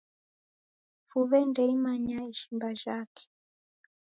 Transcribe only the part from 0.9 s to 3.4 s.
Fuw'e nde imanya ishimba jhake.